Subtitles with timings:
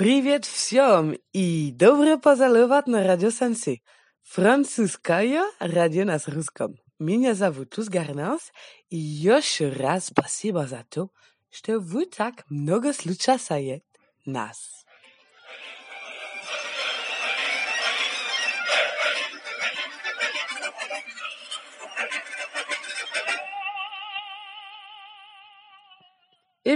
[0.00, 3.82] Привет всем и добро пожаловать на радио Сенсей.
[4.22, 6.76] Французское радио на русском.
[6.98, 8.50] Меня зовут Туз Гарнас,
[8.88, 11.10] и еще раз спасибо за то,
[11.50, 13.82] что вы так много слушаете
[14.24, 14.86] нас.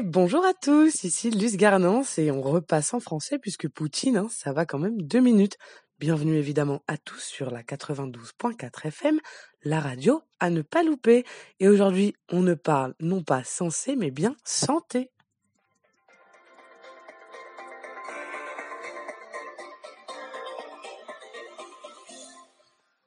[0.02, 4.52] Bonjour à tous, ici Luce Garnance et on repasse en français puisque Poutine, hein, ça
[4.52, 5.56] va quand même deux minutes.
[6.00, 9.20] Bienvenue évidemment à tous sur la 92.4 FM,
[9.62, 11.24] la radio à ne pas louper.
[11.60, 15.12] Et aujourd'hui, on ne parle non pas sensé, mais bien santé.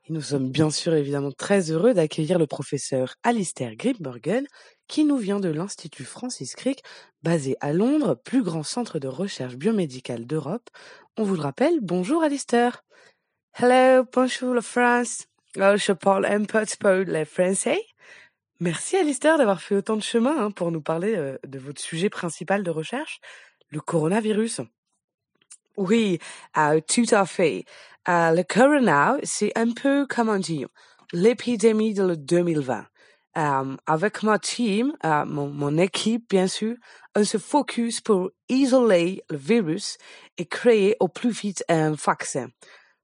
[0.09, 4.47] Et nous sommes bien sûr évidemment très heureux d'accueillir le professeur Alistair Grimbergen,
[4.87, 6.81] qui nous vient de l'Institut Francis Crick,
[7.23, 10.69] basé à Londres, plus grand centre de recherche biomédicale d'Europe.
[11.17, 12.85] On vous le rappelle, bonjour Alistair.
[13.59, 15.25] Hello, bonjour la France.
[15.57, 17.81] Oh, je parle un peu le français.
[18.61, 22.09] Merci Alistair d'avoir fait autant de chemin hein, pour nous parler euh, de votre sujet
[22.09, 23.19] principal de recherche,
[23.71, 24.61] le coronavirus.
[25.77, 26.17] Oui,
[26.57, 27.63] euh, tout à fait.
[28.09, 30.67] Euh, le corona, c'est un peu, comment dire,
[31.13, 32.85] l'épidémie de 2020.
[33.37, 36.75] Euh, avec ma team, euh, mon, mon, équipe bien sûr,
[37.15, 39.97] on se focus pour isoler le virus
[40.39, 42.47] et créer au plus vite un vaccin.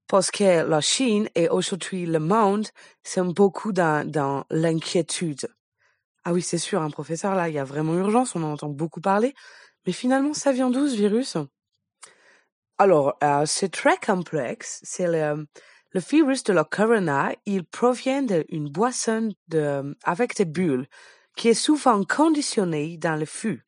[0.07, 2.67] Parce que la Chine et aujourd'hui le monde
[3.03, 5.47] sont beaucoup dans, dans l'inquiétude.
[6.25, 8.69] Ah oui, c'est sûr, un professeur, là, il y a vraiment urgence, on en entend
[8.69, 9.35] beaucoup parler.
[9.85, 11.37] Mais finalement, ça vient d'où ce virus?
[12.83, 14.81] Alors, euh, c'est très complexe.
[14.83, 15.47] C'est le,
[15.95, 17.31] virus de la corona.
[17.45, 19.29] Il provient d'une boisson
[20.03, 20.87] avec des bulles
[21.37, 23.63] qui est souvent conditionnée dans le fût.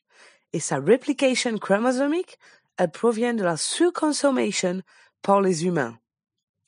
[0.52, 2.38] Et sa replication chromosomique,
[2.78, 4.82] elle provient de la surconsommation
[5.22, 5.98] par les humains.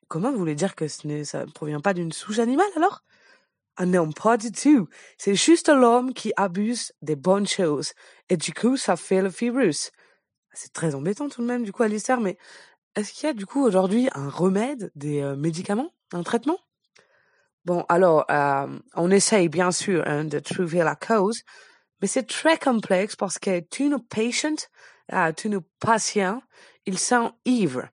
[0.07, 3.03] Comment vous voulez dire que ce ne ça provient pas d'une souche animale alors?
[3.75, 4.87] Ah non, pas du tout.
[5.17, 7.91] C'est juste l'homme qui abuse des bonnes choses.
[8.29, 9.91] Et du coup, ça fait le virus.
[10.59, 12.35] C'est très embêtant tout de même, du coup, Alistair, mais
[12.95, 16.57] est-ce qu'il y a du coup aujourd'hui un remède, des euh, médicaments, un traitement?
[17.63, 21.43] Bon, alors, euh, on essaye bien sûr hein, de trouver la cause,
[22.01, 24.67] mais c'est très complexe parce que tous nos patients,
[25.13, 26.41] euh, tous nos patients,
[26.87, 27.87] ils sont ivres.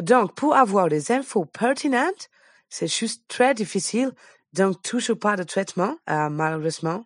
[0.00, 2.30] Donc, pour avoir des infos pertinentes,
[2.68, 4.10] c'est juste très difficile,
[4.54, 7.04] donc toujours pas de traitement, malheureusement.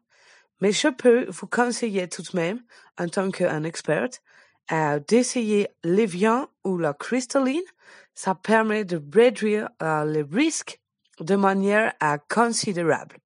[0.63, 2.63] Mais je peux vous conseiller tout de même,
[2.99, 4.09] en tant qu'un expert,
[4.73, 7.63] euh, d'essayer l'évian ou la cristalline.
[8.15, 10.81] Ça permet de réduire euh, les risques
[11.21, 13.19] de manière euh, considérable.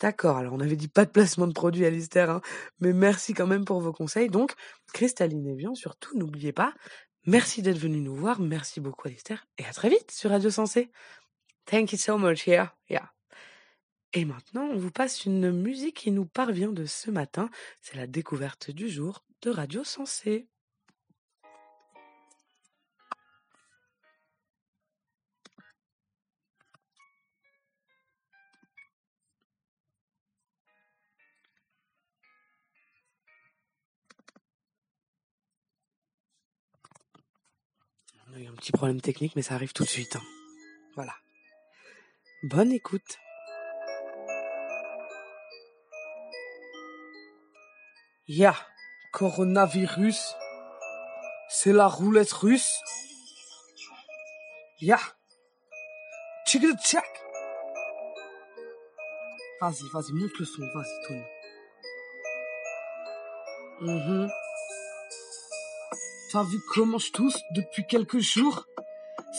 [0.00, 2.40] D'accord, alors on avait dit pas de placement de produit Alistair, hein,
[2.80, 4.28] mais merci quand même pour vos conseils.
[4.28, 4.52] Donc,
[4.92, 6.74] cristalline Evian, surtout, n'oubliez pas.
[7.24, 10.90] Merci d'être venu nous voir, merci beaucoup Alistair, et à très vite sur Radio Sensé.
[11.66, 13.12] Thank you so much, yeah, yeah.
[14.12, 17.48] Et maintenant, on vous passe une musique qui nous parvient de ce matin.
[17.80, 20.48] C'est la découverte du jour de Radio Sensé.
[38.62, 40.14] Petit problème technique, mais ça arrive tout de suite.
[40.14, 40.22] Hein.
[40.94, 41.14] Voilà.
[42.44, 43.18] Bonne écoute.
[48.28, 48.54] Yeah
[49.12, 50.34] coronavirus.
[51.48, 52.72] C'est la roulette russe.
[54.80, 54.98] Ya.
[56.46, 57.04] Check check.
[59.60, 61.22] Vas-y, vas-y, monte le son, vas-y, Tony.
[63.80, 64.41] Mm
[66.32, 68.66] T'as vu comment je tousse depuis quelques jours?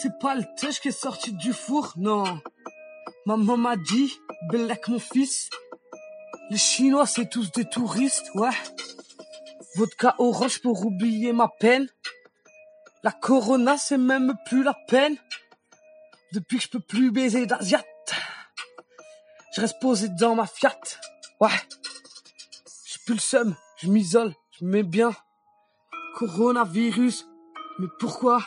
[0.00, 2.40] C'est pas le tèche qui est sorti du four, non.
[3.26, 5.50] Maman m'a dit, Belek mon fils,
[6.50, 8.56] les Chinois c'est tous des touristes, ouais.
[9.74, 11.88] Vodka orange pour oublier ma peine.
[13.02, 15.16] La corona, c'est même plus la peine.
[16.32, 17.82] Depuis que je peux plus baiser d'Asiat.
[19.56, 20.78] Je reste posé dans ma Fiat.
[21.40, 21.48] Ouais.
[22.86, 23.56] J'ai plus le seum.
[23.78, 24.32] Je m'isole.
[24.60, 25.10] Je mets bien.
[26.16, 27.26] Coronavirus.
[27.78, 28.40] Mais pourquoi?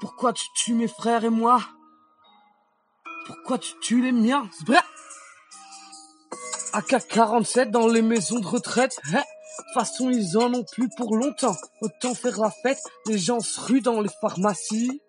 [0.00, 1.60] Pourquoi tu tues mes frères et moi?
[3.26, 4.48] Pourquoi tu tues les miens?
[6.72, 9.00] AK-47 dans les maisons de retraite.
[9.12, 9.22] Hein?
[9.72, 11.56] Façon, ils en ont plus pour longtemps.
[11.80, 15.00] Autant faire la fête, les gens se ruent dans les pharmacies.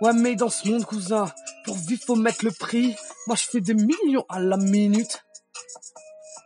[0.00, 1.26] Ouais, mais dans ce monde, cousin,
[1.64, 2.94] pour vivre, faut mettre le prix.
[3.26, 5.24] Moi, je fais des millions à la minute.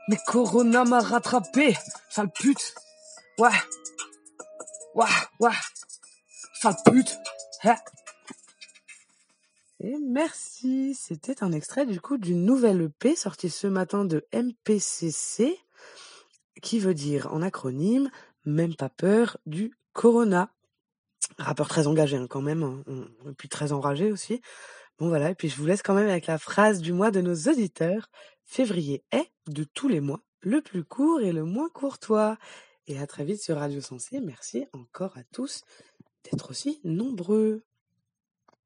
[0.09, 1.77] Mais Corona m'a rattrapé,
[2.09, 2.75] sale pute.
[3.39, 3.51] Ouais.
[4.95, 5.09] Ouah,
[5.39, 5.53] ouah.
[6.65, 7.17] De pute.
[7.65, 7.79] Ah.
[9.79, 10.95] Et merci.
[10.95, 15.57] C'était un extrait du coup d'une nouvelle EP sortie ce matin de MPCC,
[16.61, 18.11] qui veut dire en acronyme
[18.45, 20.51] même pas peur du corona.
[21.39, 22.83] Rappeur très engagé hein, quand même, hein,
[23.29, 24.41] et puis très enragé aussi.
[24.99, 27.21] Bon voilà, et puis je vous laisse quand même avec la phrase du mois de
[27.21, 28.11] nos auditeurs.
[28.45, 32.37] Février est, de tous les mois, le plus court et le moins courtois.
[32.91, 34.19] Et à très vite sur Radio Sensé.
[34.19, 35.63] Merci encore à tous
[36.25, 37.63] d'être aussi nombreux.